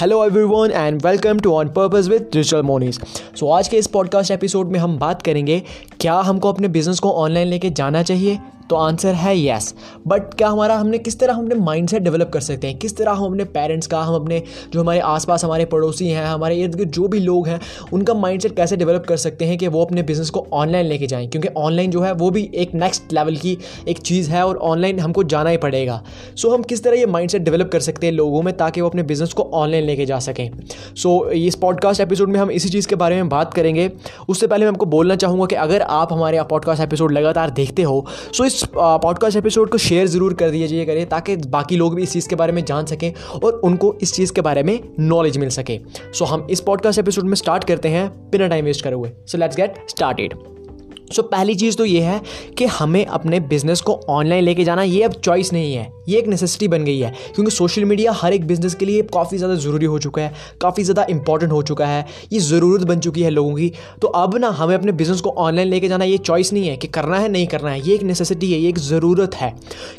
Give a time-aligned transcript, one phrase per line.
[0.00, 3.00] Hello everyone and welcome to on purpose with digital Monis
[3.40, 5.62] so आज के इस podcast episode में हम बात करेंगे,
[6.00, 8.38] क्या हमको अपने बिज़नेस को ऑनलाइन लेके जाना चाहिए?
[8.70, 9.74] तो आंसर है येस
[10.06, 12.78] बट क्या हमारा हमने किस तरह हमने माइंड सेट डेवलप कर सकते हैं?
[12.78, 14.42] किस तरह हम अपने पेरेंट्स का हम अपने
[14.72, 17.60] जो हमारे आसपास हमारे पड़ोसी हैं हमारे इर्द गिर्द जो भी लोग हैं
[17.92, 21.06] उनका माइंड सेट कैसे डेवलप कर सकते हैं कि वो अपने बिज़नेस को ऑनलाइन लेके
[21.06, 21.28] जाएँ?
[21.28, 25.00] क्योंकि ऑनलाइन जो है वो भी एक नेक्स्ट लेवल की एक चीज़ है और ऑनलाइन
[25.00, 26.02] हमको जाना ही पड़ेगा.
[26.36, 28.80] सो so, हम किस तरह ये माइंड सेट डेवलप कर सकते हैं लोगों में ताकि
[28.80, 30.50] वो अपने बिज़नेस को ऑनलाइन लेके जा सकें?
[30.96, 33.90] सो so, इस पॉडकास्ट एपिसोड में हम इसी चीज़ के बारे में बात करेंगे.
[34.28, 38.06] उससे पहले मैं आपको बोलना चाहूँगा कि अगर आप हमारे पॉडकास्ट एपिसोड लगातार देखते हो
[38.32, 42.02] सो इस पॉडकास्ट इस एपिसोड को शेयर ज़रूर कर दीजिए करें ताकि बाकी लोग भी
[42.02, 43.12] इस चीज़ के बारे में जान सकें
[43.44, 45.80] और उनको इस चीज़ के बारे में नॉलेज मिल सके।
[46.12, 49.12] सो so, हम इस पॉडकास्ट एपिसोड में स्टार्ट करते हैं बिना टाइम वेस्ट करे हुए।
[49.26, 50.53] So let's get started
[51.04, 52.20] so so, पहली चीज़ तो ये है
[52.58, 56.26] कि हमें अपने बिज़नेस को ऑनलाइन लेके जाना ये अब चॉइस नहीं है। ये एक
[56.28, 59.86] नेसेसिटी बन गई है क्योंकि सोशल मीडिया हर एक बिज़नेस के लिए काफ़ी ज़्यादा ज़रूरी
[59.86, 63.54] हो चुका है काफ़ी ज़्यादा इंपॉर्टेंट हो चुका है ये ज़रूरत बन चुकी है लोगों
[63.54, 63.72] की।
[64.02, 66.88] तो अब ना हमें अपने बिज़नेस को ऑनलाइन लेके जाना ये चॉइस नहीं है कि
[66.88, 69.52] करना है नहीं करना है ये एक नेसेसिटी है ये एक ज़रूरत है।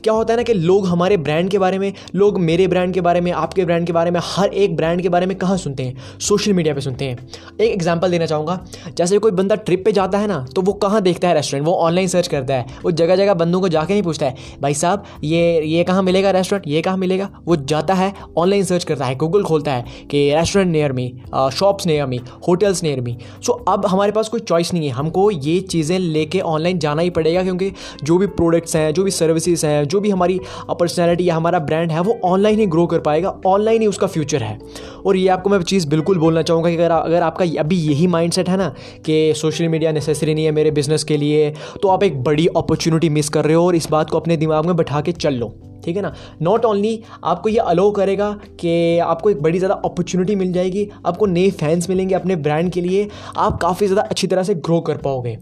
[0.03, 3.01] क्या होता है ना कि लोग हमारे ब्रांड के बारे में लोग मेरे ब्रांड के
[3.01, 5.83] बारे में आपके ब्रांड के बारे में हर एक ब्रांड के बारे में कहाँ सुनते
[5.83, 6.19] हैं?
[6.19, 7.17] सोशल मीडिया पर सुनते हैं।
[7.51, 8.59] एक एग्ज़ाम्पल देना चाहूँगा
[8.89, 11.73] जैसे कोई बंदा ट्रिप पर जाता है ना तो वो कहाँ देखता है रेस्टोरेंट वो
[11.75, 15.03] ऑनलाइन सर्च करता है, वो जगह जगह बंदों को जाके नहीं पूछता है, भाई साहब,
[15.23, 17.29] ये ये कहाँ मिलेगा रेस्टोरेंट ये कहाँ मिलेगा?
[17.45, 21.07] वो जाता है ऑनलाइन सर्च करता है गूगल खोलता है कि restaurant near me
[21.53, 25.29] shops near me hotels near me so अब हमारे पास कोई चॉइस नहीं है, हमको
[25.31, 27.71] ये चीज़ें लेके ऑनलाइन जाना ही पड़ेगा, क्योंकि
[28.03, 31.91] जो भी प्रोडक्ट्स हैं, जो भी सर्विसेज़ हैं, जो भी हमारी पर्सनैलिटी या हमारा ब्रांड
[31.91, 34.57] है, वो ऑनलाइन ही ग्रो कर पाएगा ऑनलाइन ही उसका फ्यूचर है।
[35.05, 38.33] और ये आपको मैं चीज़ बिल्कुल बोलना चाहूँगा कि अगर अगर आपका अभी यही माइंड
[38.39, 38.67] है ना
[39.05, 41.49] कि सोशल मीडिया नेसेसरी नहीं है मेरे बिज़नेस के लिए
[41.81, 44.65] तो आप एक बड़ी अपॉर्चुनिटी मिस कर रहे हो और इस बात को अपने दिमाग
[44.65, 45.53] में बैठा के चल लो,
[45.85, 46.13] ठीक है ना?
[46.41, 51.25] नॉट ओनली आपको ये अलो करेगा कि आपको एक बड़ी ज़्यादा अपॉर्चुनिटी मिल जाएगी, आपको
[51.25, 53.07] नए फैंस मिलेंगे अपने ब्रांड के लिए,
[53.37, 55.37] आप काफ़ी ज़्यादा अच्छी तरह से ग्रो कर पाओगे।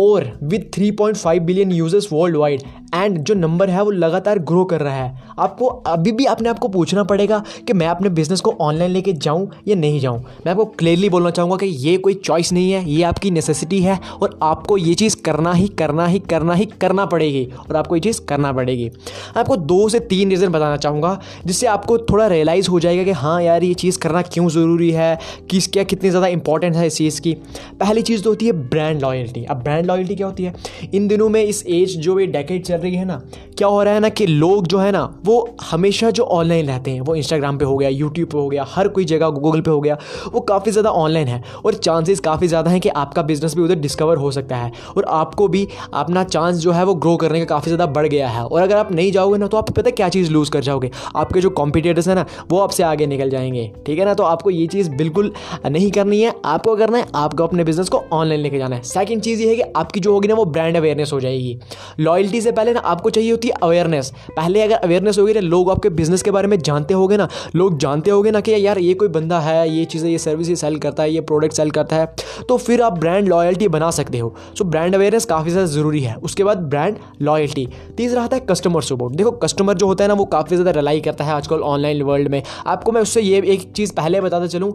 [0.00, 2.62] और with 3.5 billion users worldwide
[2.94, 6.58] and जो नंबर है वो लगातार ग्रो कर रहा है आपको अभी भी अपने आप
[6.58, 10.50] को पूछना पड़ेगा कि मैं अपने बिज़नेस को ऑनलाइन लेके जाऊँ या नहीं जाऊँ। मैं
[10.52, 14.38] आपको क्लियरली बोलना चाहूँगा कि ये कोई चॉइस नहीं है, ये आपकी नेसेसिटी है और
[14.42, 18.20] आपको ये चीज़ करना ही करना ही करना ही, करना पड़ेगी और आपको ये चीज़
[18.28, 18.90] करना पड़ेगी।
[19.36, 23.40] आपको दो से तीन रीज़न बताना चाहूँगा जिससे आपको थोड़ा रियलाइज़ हो जाएगा कि हाँ
[23.42, 25.18] यार, ये चीज़ करना क्यों ज़रूरी है,
[25.50, 27.34] किस, क्या कितनी ज़्यादा इंपॉर्टेंट है इस चीज़ की।
[27.80, 30.54] पहली चीज़ तो होती है ब्रांड लॉयल्टी अब ब्रांड लॉयल्टी क्या होती है?
[30.94, 33.20] इन दिनों में इस एज जो ये डेकेड चल रही है ना,
[33.58, 36.90] क्या हो रहा है ना कि लोग जो है ना वो हमेशा जो ऑनलाइन रहते
[36.90, 39.70] हैं, वो इंस्टाग्राम पे हो गया यूट्यूब पे हो गया, हर कोई जगह गूगल पे
[39.70, 39.96] हो गया,
[40.32, 43.74] वो काफ़ी ज़्यादा ऑनलाइन है और चांसेस काफ़ी ज़्यादा हैं कि आपका बिज़नेस भी उधर
[43.76, 47.44] डिस्कवर हो सकता है और आपको भी अपना चांस जो है वो ग्रो करने का
[47.46, 50.08] काफ़ी ज़्यादा बढ़ गया है। और अगर आप नहीं जाओगे ना तो आप पता क्या
[50.08, 50.90] चीज़ लूज़ कर जाओगे?
[51.16, 54.14] आपके जो कॉम्पिटेटर्स हैं ना, वो आपसे आगे निकल जाएँगे, ठीक है ना?
[54.14, 55.32] तो आपको ये चीज़ बिल्कुल
[55.66, 57.06] नहीं करनी है। आपको करना है?
[57.14, 60.12] आपको अपने बिज़नेस को ऑनलाइन लेके जाना है। सेकेंड चीज़ ये है कि आपकी जो
[60.12, 61.58] होगी ना, वो ब्रांड अवेयरनेस हो जाएगी।
[62.00, 65.70] लॉयल्टी से पहले ना, आपको चाहिए होती है अवेयरनेस पहले अगर अवेयरनेस होगी ना, लोग
[65.70, 68.94] आपके बिज़नेस के बारे में जानते होगे ना, लोग जानते होगे ना कि यार ये
[68.94, 72.14] कोई बंदा है, ये चीज़ें, ये सर्विस सेल करता है, ये प्रोडक्ट सेल करता है
[72.48, 76.14] तो फिर आप ब्रांड लॉयल्टी बना सकते हो। सो ब्रांड अवेयरनेस काफ़ी ज़्यादा ज़रूरी है।
[76.18, 77.66] उसके बाद ब्रांड लॉयल्टी
[77.96, 81.00] तीसरा आता है कस्टमर सपोर्ट देखो कस्टमर जो होता है ना, वो काफ़ी ज़्यादा रिलाई
[81.00, 84.72] करता है आजकल ऑनलाइन वर्ल्ड में। आपको मैं उससे ये एक चीज़ पहले बताता चलूँ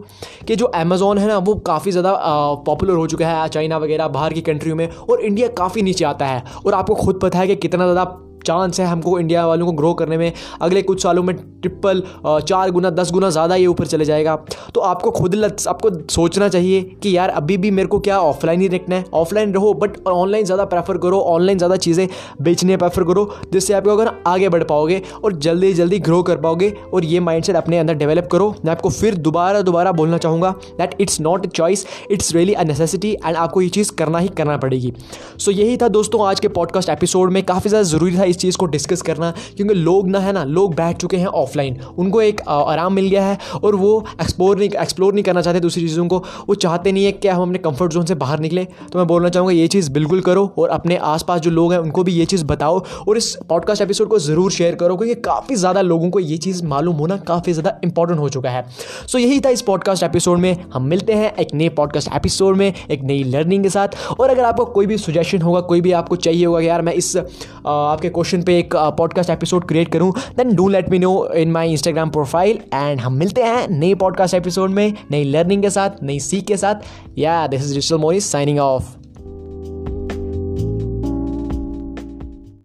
[0.48, 2.12] कि जो अमेजोन है ना, वो काफ़ी ज़्यादा
[2.66, 6.26] पॉपुलर हो चुका है, चाइना वगैरह, बाहर की कंट्रियों में, और इंडिया काफ़ी नीचे आता
[6.26, 8.04] है। और आपको खुद पता है कि कितना ज़्यादा
[8.42, 12.70] चांस है हमको इंडिया वालों को ग्रो करने में। अगले कुछ सालों में ट्रिपल चार
[12.70, 14.36] गुना दस गुना ज़्यादा ये ऊपर चले जाएगा।
[14.74, 15.36] तो आपको खुद
[15.68, 19.52] आपको सोचना चाहिए कि यार अभी भी मेरे को क्या ऑफलाइन ही देखना है। ऑफलाइन
[19.54, 22.06] रहो बट ऑनलाइन ज़्यादा प्रेफर करो। ऑनलाइन ज़्यादा चीज़ें
[22.42, 26.72] बेचने प्रेफर करो जिससे आप अगर आगे बढ़ पाओगे और जल्दी जल्दी ग्रो कर पाओगे
[26.94, 30.94] और ये माइंड अपने अंदर डेवलप करो। मैं आपको फिर दोबारा दोबारा बोलना चाहूँगा that
[31.00, 34.56] it's not a choice it's really a necessity and आपको ये चीज़ करना ही करना
[34.56, 34.92] पड़ेगी।
[35.38, 38.38] सो so, यही था दोस्तों आज के पॉडकास्ट एपिसोड में। काफ़ी ज़्यादा ज़रूरी था इस
[38.38, 42.22] चीज़ को डिस्कस करना, क्योंकि लोग ना, है ना, लोग बैठ चुके हैं ऑफलाइन उनको
[42.22, 46.06] एक आराम मिल गया है और वो एक्सप्लोर नहीं एक्सप्लोर नहीं करना चाहते दूसरी चीज़ों
[46.08, 46.18] को।
[46.48, 49.28] वो चाहते नहीं है कि हम अपने कंफर्ट जोन से बाहर निकले। तो मैं बोलना
[49.28, 52.44] चाहूँगा, ये चीज़ बिल्कुल करो और अपने आसपास जो लोग हैं, उनको भी ये चीज़
[52.46, 56.36] बताओ और इस पॉडकास्ट एपिसोड को ज़रूर शेयर करो, क्योंकि काफ़ी ज़्यादा लोगों को ये
[56.38, 58.64] चीज़ मालूम होना काफ़ी ज़्यादा इंपॉर्टेंट हो चुका है।
[59.06, 62.72] सो यही था इस पॉडकास्ट एपिसोड में। हम मिलते हैं एक नए पॉडकास्ट एपिसोड में,
[62.90, 66.16] एक नई लर्निंग के साथ। और अगर आपको कोई भी सुजेशन होगा, कोई भी आपको
[66.18, 70.54] चाहिए होगा कि यार मैं इस आपके क्वेश्चन पे एक पॉडकास्ट एपिसोड क्रिएट करूँ then
[70.54, 74.70] do let me know in my Instagram profile and हम मिलते हैं नए पॉडकास्ट एपिसोड
[74.70, 76.74] में, नई लर्निंग के साथ, नई सीख के साथ।
[77.18, 79.01] या this is digital Mori signing of